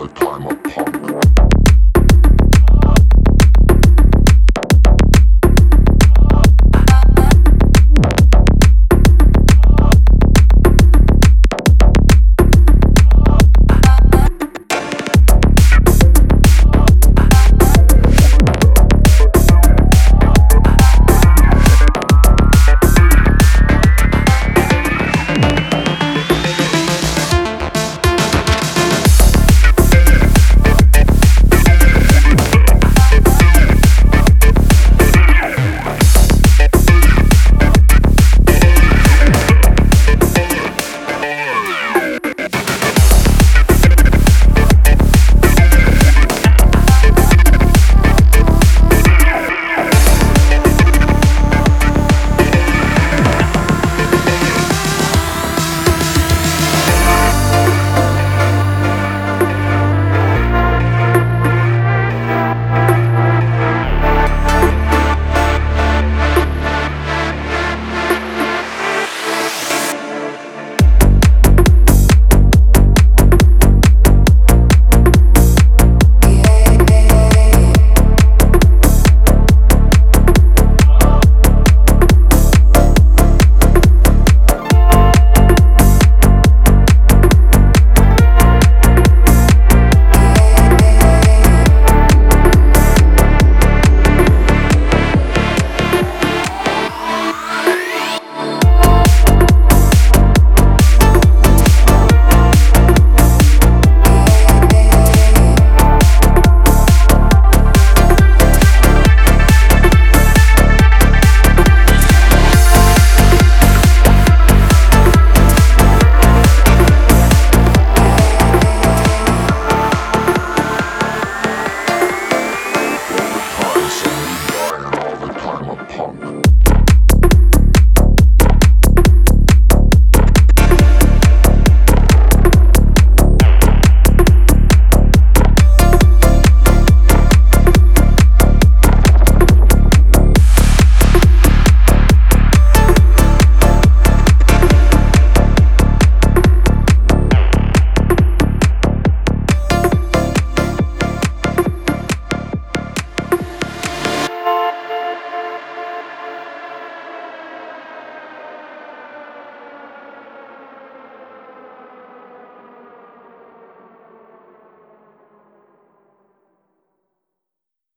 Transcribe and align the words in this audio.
another 0.00 0.14
time 0.14 0.46
upon 0.46 1.14
me. 1.14 1.19